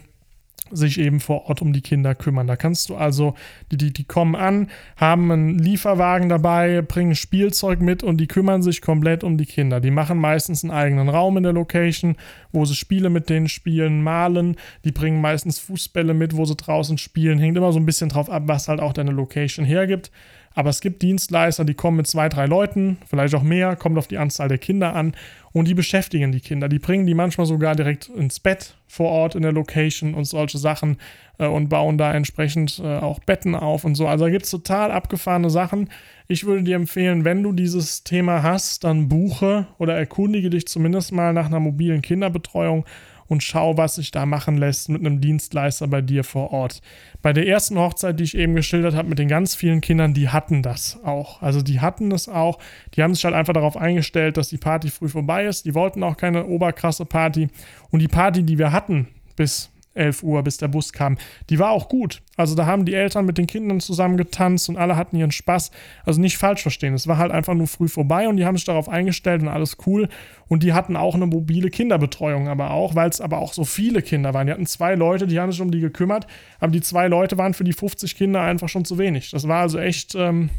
sich 0.70 0.98
eben 0.98 1.20
vor 1.20 1.46
Ort 1.46 1.62
um 1.62 1.72
die 1.72 1.80
Kinder 1.80 2.14
kümmern. 2.14 2.46
Da 2.46 2.56
kannst 2.56 2.88
du 2.88 2.96
also, 2.96 3.34
die, 3.70 3.76
die, 3.76 3.92
die 3.92 4.04
kommen 4.04 4.34
an, 4.34 4.68
haben 4.96 5.30
einen 5.30 5.58
Lieferwagen 5.58 6.28
dabei, 6.28 6.82
bringen 6.82 7.14
Spielzeug 7.14 7.80
mit 7.80 8.02
und 8.02 8.18
die 8.18 8.26
kümmern 8.26 8.62
sich 8.62 8.80
komplett 8.80 9.24
um 9.24 9.36
die 9.36 9.46
Kinder. 9.46 9.80
Die 9.80 9.90
machen 9.90 10.18
meistens 10.18 10.64
einen 10.64 10.72
eigenen 10.72 11.08
Raum 11.08 11.36
in 11.36 11.42
der 11.42 11.52
Location, 11.52 12.16
wo 12.52 12.64
sie 12.64 12.74
Spiele 12.74 13.10
mit 13.10 13.28
denen 13.28 13.48
spielen, 13.48 14.02
malen. 14.02 14.56
Die 14.84 14.92
bringen 14.92 15.20
meistens 15.20 15.58
Fußbälle 15.58 16.14
mit, 16.14 16.36
wo 16.36 16.44
sie 16.44 16.56
draußen 16.56 16.98
spielen. 16.98 17.38
Hängt 17.38 17.56
immer 17.56 17.72
so 17.72 17.78
ein 17.78 17.86
bisschen 17.86 18.08
drauf 18.08 18.30
ab, 18.30 18.44
was 18.46 18.68
halt 18.68 18.80
auch 18.80 18.92
deine 18.92 19.12
Location 19.12 19.64
hergibt. 19.64 20.10
Aber 20.56 20.70
es 20.70 20.80
gibt 20.80 21.02
Dienstleister, 21.02 21.66
die 21.66 21.74
kommen 21.74 21.98
mit 21.98 22.06
zwei, 22.06 22.30
drei 22.30 22.46
Leuten, 22.46 22.96
vielleicht 23.06 23.34
auch 23.34 23.42
mehr, 23.42 23.76
kommt 23.76 23.98
auf 23.98 24.08
die 24.08 24.16
Anzahl 24.16 24.48
der 24.48 24.56
Kinder 24.56 24.96
an 24.96 25.12
und 25.52 25.68
die 25.68 25.74
beschäftigen 25.74 26.32
die 26.32 26.40
Kinder. 26.40 26.70
Die 26.70 26.78
bringen 26.78 27.06
die 27.06 27.12
manchmal 27.12 27.46
sogar 27.46 27.76
direkt 27.76 28.08
ins 28.08 28.40
Bett 28.40 28.74
vor 28.88 29.10
Ort 29.10 29.34
in 29.34 29.42
der 29.42 29.52
Location 29.52 30.14
und 30.14 30.24
solche 30.24 30.56
Sachen 30.56 30.96
äh, 31.36 31.46
und 31.46 31.68
bauen 31.68 31.98
da 31.98 32.14
entsprechend 32.14 32.80
äh, 32.82 32.96
auch 32.96 33.18
Betten 33.18 33.54
auf 33.54 33.84
und 33.84 33.96
so. 33.96 34.08
Also 34.08 34.24
da 34.24 34.30
gibt 34.30 34.46
es 34.46 34.50
total 34.50 34.92
abgefahrene 34.92 35.50
Sachen. 35.50 35.90
Ich 36.26 36.46
würde 36.46 36.62
dir 36.62 36.76
empfehlen, 36.76 37.26
wenn 37.26 37.42
du 37.42 37.52
dieses 37.52 38.02
Thema 38.02 38.42
hast, 38.42 38.84
dann 38.84 39.08
buche 39.08 39.66
oder 39.76 39.94
erkundige 39.94 40.48
dich 40.48 40.66
zumindest 40.68 41.12
mal 41.12 41.34
nach 41.34 41.46
einer 41.46 41.60
mobilen 41.60 42.00
Kinderbetreuung 42.00 42.86
und 43.28 43.42
schau, 43.42 43.76
was 43.76 43.96
sich 43.96 44.10
da 44.10 44.26
machen 44.26 44.56
lässt 44.56 44.88
mit 44.88 45.00
einem 45.00 45.20
Dienstleister 45.20 45.88
bei 45.88 46.00
dir 46.00 46.24
vor 46.24 46.52
Ort. 46.52 46.80
Bei 47.22 47.32
der 47.32 47.46
ersten 47.46 47.78
Hochzeit, 47.78 48.18
die 48.18 48.24
ich 48.24 48.36
eben 48.36 48.54
geschildert 48.54 48.94
habe, 48.94 49.08
mit 49.08 49.18
den 49.18 49.28
ganz 49.28 49.54
vielen 49.54 49.80
Kindern, 49.80 50.14
die 50.14 50.28
hatten 50.28 50.62
das 50.62 50.98
auch. 51.04 51.42
Also 51.42 51.62
die 51.62 51.80
hatten 51.80 52.12
es 52.12 52.28
auch. 52.28 52.58
Die 52.94 53.02
haben 53.02 53.14
sich 53.14 53.24
halt 53.24 53.34
einfach 53.34 53.52
darauf 53.52 53.76
eingestellt, 53.76 54.36
dass 54.36 54.48
die 54.48 54.58
Party 54.58 54.88
früh 54.88 55.08
vorbei 55.08 55.44
ist. 55.44 55.64
Die 55.64 55.74
wollten 55.74 56.02
auch 56.02 56.16
keine 56.16 56.46
oberkrasse 56.46 57.04
Party. 57.04 57.48
Und 57.90 58.00
die 58.00 58.08
Party, 58.08 58.42
die 58.42 58.58
wir 58.58 58.72
hatten, 58.72 59.08
bis 59.36 59.70
11 59.96 60.22
Uhr, 60.22 60.42
bis 60.42 60.56
der 60.56 60.68
Bus 60.68 60.92
kam. 60.92 61.16
Die 61.50 61.58
war 61.58 61.70
auch 61.70 61.88
gut. 61.88 62.22
Also 62.36 62.54
da 62.54 62.66
haben 62.66 62.84
die 62.84 62.94
Eltern 62.94 63.24
mit 63.24 63.38
den 63.38 63.46
Kindern 63.46 63.80
zusammen 63.80 64.16
getanzt 64.16 64.68
und 64.68 64.76
alle 64.76 64.96
hatten 64.96 65.16
ihren 65.16 65.30
Spaß. 65.30 65.70
Also 66.04 66.20
nicht 66.20 66.36
falsch 66.38 66.62
verstehen. 66.62 66.94
Es 66.94 67.06
war 67.06 67.18
halt 67.18 67.32
einfach 67.32 67.54
nur 67.54 67.66
früh 67.66 67.88
vorbei 67.88 68.28
und 68.28 68.36
die 68.36 68.44
haben 68.44 68.56
sich 68.56 68.66
darauf 68.66 68.88
eingestellt 68.88 69.42
und 69.42 69.48
alles 69.48 69.78
cool. 69.86 70.08
Und 70.48 70.62
die 70.62 70.72
hatten 70.72 70.96
auch 70.96 71.14
eine 71.14 71.26
mobile 71.26 71.70
Kinderbetreuung, 71.70 72.48
aber 72.48 72.70
auch, 72.70 72.94
weil 72.94 73.08
es 73.08 73.20
aber 73.20 73.38
auch 73.38 73.52
so 73.52 73.64
viele 73.64 74.02
Kinder 74.02 74.34
waren. 74.34 74.46
Die 74.46 74.52
hatten 74.52 74.66
zwei 74.66 74.94
Leute, 74.94 75.26
die 75.26 75.40
haben 75.40 75.50
sich 75.50 75.60
um 75.60 75.70
die 75.70 75.80
gekümmert, 75.80 76.26
aber 76.60 76.72
die 76.72 76.82
zwei 76.82 77.08
Leute 77.08 77.38
waren 77.38 77.54
für 77.54 77.64
die 77.64 77.72
50 77.72 78.16
Kinder 78.16 78.42
einfach 78.42 78.68
schon 78.68 78.84
zu 78.84 78.98
wenig. 78.98 79.30
Das 79.30 79.48
war 79.48 79.62
also 79.62 79.78
echt. 79.78 80.14
Ähm, 80.14 80.50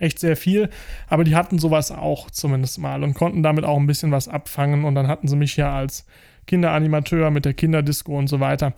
echt 0.00 0.18
sehr 0.18 0.36
viel, 0.36 0.70
aber 1.08 1.24
die 1.24 1.36
hatten 1.36 1.58
sowas 1.58 1.90
auch 1.92 2.30
zumindest 2.30 2.78
mal 2.78 3.04
und 3.04 3.14
konnten 3.14 3.42
damit 3.42 3.64
auch 3.64 3.76
ein 3.78 3.86
bisschen 3.86 4.10
was 4.10 4.28
abfangen 4.28 4.84
und 4.84 4.94
dann 4.94 5.08
hatten 5.08 5.28
sie 5.28 5.36
mich 5.36 5.56
ja 5.56 5.74
als 5.74 6.06
Kinderanimateur 6.50 7.30
mit 7.30 7.44
der 7.44 7.54
Kinderdisco 7.54 8.18
und 8.18 8.26
so 8.26 8.40
weiter, 8.40 8.74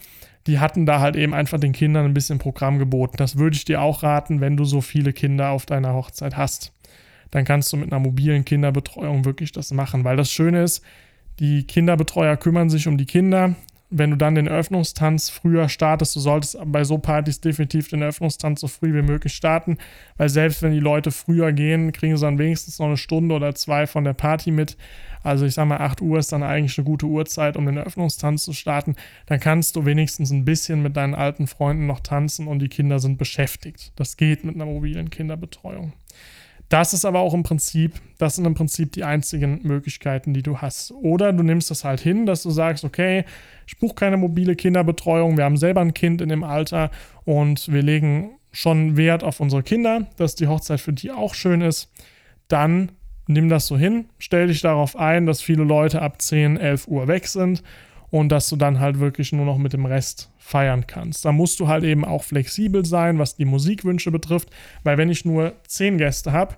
die 0.46 0.58
hatten 0.58 0.84
da 0.84 1.00
halt 1.00 1.16
eben 1.16 1.32
einfach 1.32 1.58
den 1.58 1.72
Kindern 1.72 2.04
ein 2.04 2.12
bisschen 2.12 2.38
Programm 2.38 2.78
geboten. 2.78 3.16
Das 3.16 3.36
würde 3.38 3.56
ich 3.56 3.64
dir 3.64 3.80
auch 3.80 4.02
raten, 4.02 4.42
wenn 4.42 4.58
du 4.58 4.64
so 4.64 4.82
viele 4.82 5.14
Kinder 5.14 5.48
auf 5.48 5.64
deiner 5.64 5.94
Hochzeit 5.94 6.36
hast. 6.36 6.74
Dann 7.30 7.46
kannst 7.46 7.72
du 7.72 7.78
mit 7.78 7.90
einer 7.90 7.98
mobilen 7.98 8.44
Kinderbetreuung 8.44 9.24
wirklich 9.24 9.52
das 9.52 9.72
machen, 9.72 10.04
weil 10.04 10.18
das 10.18 10.30
Schöne 10.30 10.62
ist, 10.62 10.84
die 11.38 11.66
Kinderbetreuer 11.66 12.36
kümmern 12.36 12.68
sich 12.68 12.86
um 12.88 12.98
die 12.98 13.06
Kinder, 13.06 13.54
wenn 13.92 14.10
du 14.10 14.16
dann 14.16 14.34
den 14.34 14.46
Eröffnungstanz 14.46 15.28
früher 15.28 15.68
startest, 15.68 16.16
du 16.16 16.20
solltest 16.20 16.58
bei 16.64 16.82
so 16.82 16.98
Partys 16.98 17.40
definitiv 17.40 17.88
den 17.88 18.02
Eröffnungstanz 18.02 18.60
so 18.60 18.68
früh 18.68 18.94
wie 18.94 19.02
möglich 19.02 19.34
starten, 19.34 19.76
weil 20.16 20.30
selbst 20.30 20.62
wenn 20.62 20.72
die 20.72 20.80
Leute 20.80 21.10
früher 21.10 21.52
gehen, 21.52 21.92
kriegen 21.92 22.16
sie 22.16 22.24
dann 22.24 22.38
wenigstens 22.38 22.78
noch 22.78 22.86
eine 22.86 22.96
Stunde 22.96 23.34
oder 23.34 23.54
zwei 23.54 23.86
von 23.86 24.04
der 24.04 24.14
Party 24.14 24.50
mit. 24.50 24.76
Also 25.22 25.44
ich 25.46 25.54
sag 25.54 25.66
mal, 25.66 25.78
8 25.78 26.00
Uhr 26.00 26.18
ist 26.18 26.32
dann 26.32 26.42
eigentlich 26.42 26.76
eine 26.78 26.84
gute 26.84 27.06
Uhrzeit, 27.06 27.56
um 27.56 27.66
den 27.66 27.76
Eröffnungstanz 27.76 28.44
zu 28.44 28.52
starten. 28.52 28.96
Dann 29.26 29.38
kannst 29.38 29.76
du 29.76 29.84
wenigstens 29.84 30.30
ein 30.30 30.44
bisschen 30.44 30.82
mit 30.82 30.96
deinen 30.96 31.14
alten 31.14 31.46
Freunden 31.46 31.86
noch 31.86 32.00
tanzen 32.00 32.48
und 32.48 32.58
die 32.58 32.68
Kinder 32.68 32.98
sind 32.98 33.18
beschäftigt. 33.18 33.92
Das 33.96 34.16
geht 34.16 34.44
mit 34.44 34.54
einer 34.54 34.66
mobilen 34.66 35.10
Kinderbetreuung. 35.10 35.92
Das 36.72 36.94
ist 36.94 37.04
aber 37.04 37.20
auch 37.20 37.34
im 37.34 37.42
Prinzip, 37.42 38.00
das 38.16 38.36
sind 38.36 38.46
im 38.46 38.54
Prinzip 38.54 38.92
die 38.92 39.04
einzigen 39.04 39.60
Möglichkeiten, 39.62 40.32
die 40.32 40.42
du 40.42 40.62
hast. 40.62 40.90
Oder 40.90 41.34
du 41.34 41.42
nimmst 41.42 41.70
es 41.70 41.84
halt 41.84 42.00
hin, 42.00 42.24
dass 42.24 42.42
du 42.42 42.50
sagst, 42.50 42.82
okay, 42.82 43.26
ich 43.66 43.78
buche 43.78 43.94
keine 43.94 44.16
mobile 44.16 44.56
Kinderbetreuung, 44.56 45.36
wir 45.36 45.44
haben 45.44 45.58
selber 45.58 45.82
ein 45.82 45.92
Kind 45.92 46.22
in 46.22 46.30
dem 46.30 46.42
Alter 46.42 46.90
und 47.26 47.70
wir 47.70 47.82
legen 47.82 48.30
schon 48.52 48.96
Wert 48.96 49.22
auf 49.22 49.38
unsere 49.40 49.62
Kinder, 49.62 50.06
dass 50.16 50.34
die 50.34 50.46
Hochzeit 50.46 50.80
für 50.80 50.94
die 50.94 51.10
auch 51.10 51.34
schön 51.34 51.60
ist. 51.60 51.92
Dann 52.48 52.92
nimm 53.26 53.50
das 53.50 53.66
so 53.66 53.76
hin, 53.76 54.06
stell 54.18 54.46
dich 54.46 54.62
darauf 54.62 54.96
ein, 54.96 55.26
dass 55.26 55.42
viele 55.42 55.64
Leute 55.64 56.00
ab 56.00 56.22
10, 56.22 56.56
11 56.56 56.88
Uhr 56.88 57.06
weg 57.06 57.26
sind 57.26 57.62
und 58.12 58.28
dass 58.28 58.50
du 58.50 58.56
dann 58.56 58.78
halt 58.78 59.00
wirklich 59.00 59.32
nur 59.32 59.46
noch 59.46 59.56
mit 59.56 59.72
dem 59.72 59.86
Rest 59.86 60.30
feiern 60.38 60.86
kannst. 60.86 61.24
Da 61.24 61.32
musst 61.32 61.58
du 61.60 61.66
halt 61.66 61.82
eben 61.82 62.04
auch 62.04 62.22
flexibel 62.22 62.84
sein, 62.84 63.18
was 63.18 63.36
die 63.36 63.46
Musikwünsche 63.46 64.10
betrifft, 64.10 64.50
weil 64.84 64.98
wenn 64.98 65.08
ich 65.08 65.24
nur 65.24 65.54
10 65.66 65.96
Gäste 65.96 66.30
habe, 66.30 66.56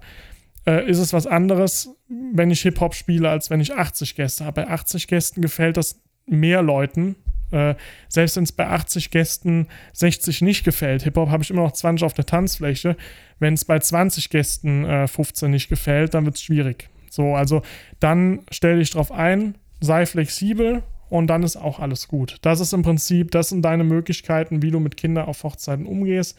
äh, 0.66 0.84
ist 0.90 0.98
es 0.98 1.12
was 1.12 1.28
anderes, 1.28 1.90
wenn 2.08 2.50
ich 2.50 2.62
Hip-Hop 2.62 2.94
spiele, 2.94 3.30
als 3.30 3.50
wenn 3.50 3.60
ich 3.60 3.72
80 3.72 4.16
Gäste 4.16 4.44
habe. 4.44 4.62
Bei 4.62 4.68
80 4.68 5.06
Gästen 5.06 5.42
gefällt 5.42 5.76
das 5.78 6.02
mehr 6.26 6.60
Leuten, 6.60 7.16
Äh, 7.52 7.76
selbst 8.08 8.34
wenn 8.36 8.42
es 8.42 8.50
bei 8.50 8.66
80 8.66 9.10
Gästen 9.12 9.68
60 9.92 10.42
nicht 10.42 10.64
gefällt, 10.64 11.04
Hip-Hop 11.04 11.28
habe 11.28 11.44
ich 11.44 11.50
immer 11.50 11.62
noch 11.62 11.72
20 11.72 12.04
auf 12.04 12.14
der 12.14 12.26
Tanzfläche. 12.26 12.96
Wenn 13.38 13.54
es 13.54 13.64
bei 13.64 13.78
20 13.78 14.28
Gästen 14.30 14.84
äh, 14.84 15.06
15 15.06 15.52
nicht 15.52 15.68
gefällt, 15.68 16.14
dann 16.14 16.24
wird 16.24 16.34
es 16.34 16.42
schwierig. 16.42 16.88
So, 17.10 17.36
also 17.36 17.62
dann 18.00 18.40
stell 18.50 18.80
dich 18.80 18.90
drauf 18.90 19.12
ein, 19.12 19.56
sei 19.80 20.04
flexibel 20.04 20.82
und 21.08 21.28
dann 21.28 21.42
ist 21.42 21.56
auch 21.56 21.80
alles 21.80 22.08
gut. 22.08 22.38
Das 22.42 22.60
ist 22.60 22.72
im 22.72 22.82
Prinzip, 22.82 23.30
das 23.30 23.48
sind 23.48 23.62
deine 23.62 23.84
Möglichkeiten, 23.84 24.62
wie 24.62 24.70
du 24.70 24.80
mit 24.80 24.96
Kindern 24.96 25.26
auf 25.26 25.42
Hochzeiten 25.42 25.86
umgehst. 25.86 26.38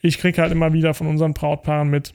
Ich 0.00 0.18
kriege 0.18 0.40
halt 0.40 0.52
immer 0.52 0.72
wieder 0.72 0.94
von 0.94 1.06
unseren 1.06 1.34
Brautpaaren 1.34 1.88
mit 1.88 2.14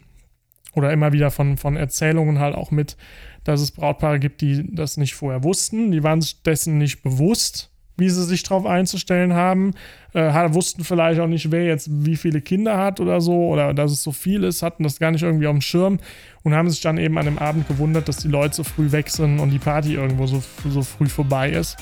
oder 0.76 0.94
immer 0.94 1.14
wieder 1.14 1.32
von, 1.32 1.58
von 1.58 1.76
Erzählungen 1.76 2.40
halt 2.40 2.56
auch 2.56 2.72
mit, 2.72 2.98
dass 3.44 3.62
es 3.62 3.72
Brautpaare 3.72 4.20
gibt, 4.20 4.42
die 4.42 4.74
das 4.76 4.98
nicht 4.98 5.16
vorher 5.16 5.44
wussten. 5.44 5.92
Die 5.92 6.04
waren 6.04 6.22
sich 6.22 6.44
dessen 6.44 6.78
nicht 6.78 7.02
bewusst, 7.02 7.72
wie 8.00 8.10
sie 8.10 8.24
sich 8.24 8.44
darauf 8.44 8.66
einzustellen 8.66 9.34
haben. 9.34 9.74
Äh, 10.14 10.54
wussten 10.54 10.84
vielleicht 10.84 11.20
auch 11.20 11.28
nicht, 11.28 11.52
wer 11.52 11.66
jetzt 11.66 11.90
wie 11.92 12.16
viele 12.16 12.42
Kinder 12.42 12.78
hat 12.78 13.00
oder 13.00 13.22
so, 13.22 13.50
oder 13.50 13.74
dass 13.74 13.92
es 13.92 14.02
so 14.02 14.12
viel 14.12 14.44
ist, 14.44 14.64
hatten 14.64 14.84
das 14.84 15.00
gar 15.00 15.12
nicht 15.12 15.24
irgendwie 15.24 15.48
auf 15.48 15.54
dem 15.54 15.62
Schirm 15.62 16.00
und 16.44 16.54
haben 16.54 16.70
sich 16.70 16.82
dann 16.82 16.98
eben 16.98 17.18
an 17.18 17.26
dem 17.26 17.38
Abend 17.38 17.68
gewundert, 17.68 18.08
dass 18.08 18.18
die 18.18 18.28
Leute 18.28 18.56
so 18.56 18.64
früh 18.64 18.92
weg 18.92 19.10
sind 19.10 19.40
und 19.40 19.52
die 19.52 19.60
Party 19.60 19.94
irgendwo 19.96 20.26
so, 20.26 20.42
so 20.68 20.82
früh 20.82 21.08
vorbei 21.08 21.52
ist. 21.52 21.78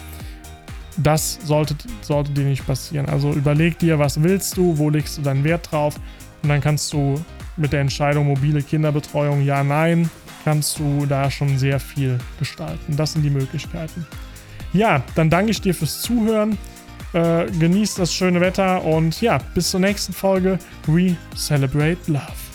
Das 0.97 1.39
sollte, 1.43 1.75
sollte 2.01 2.31
dir 2.31 2.45
nicht 2.45 2.65
passieren. 2.65 3.07
Also 3.07 3.31
überleg 3.31 3.77
dir, 3.77 4.00
was 4.00 4.21
willst 4.24 4.57
du, 4.57 4.77
wo 4.77 4.89
legst 4.89 5.17
du 5.17 5.21
deinen 5.21 5.43
Wert 5.43 5.71
drauf 5.71 5.95
und 6.41 6.50
dann 6.50 6.59
kannst 6.59 6.91
du 6.91 7.24
mit 7.55 7.71
der 7.71 7.81
Entscheidung 7.81 8.27
mobile 8.27 8.62
Kinderbetreuung 8.62 9.43
ja, 9.43 9.63
nein, 9.63 10.09
kannst 10.43 10.79
du 10.79 11.05
da 11.05 11.29
schon 11.29 11.57
sehr 11.57 11.79
viel 11.79 12.17
gestalten. 12.39 12.95
Das 12.95 13.13
sind 13.13 13.24
die 13.24 13.29
Möglichkeiten. 13.29 14.05
Ja, 14.77 15.01
dann 15.15 15.31
danke 15.31 15.50
ich 15.50 15.60
dir 15.60 15.74
fürs 15.74 16.01
Zuhören. 16.03 16.55
Äh, 17.13 17.48
genießt 17.60 17.98
das 17.98 18.13
schöne 18.13 18.41
Wetter 18.41 18.84
und 18.84 19.19
ja, 19.22 19.39
bis 19.55 19.72
zur 19.72 19.79
nächsten 19.79 20.13
Folge. 20.13 20.60
We 20.86 21.15
celebrate 21.36 21.98
love. 22.05 22.47